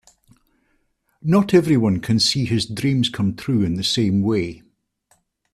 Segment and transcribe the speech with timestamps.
[1.21, 4.63] Not everyone can see his dreams come true in the same way.